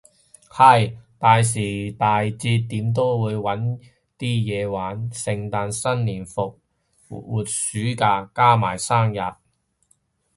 [0.49, 3.77] 係，大時大節點都會搵
[4.17, 6.55] 啲嘢玩，聖誕新年復
[7.07, 9.19] 活暑假，加埋生日